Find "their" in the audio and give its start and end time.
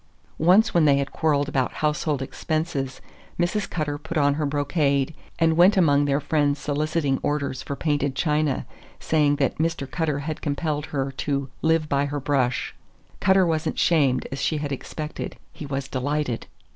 6.05-6.19